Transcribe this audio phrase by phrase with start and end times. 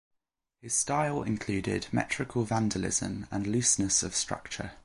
[0.63, 4.71] His style included 'metrical vandalism' and looseness of structure.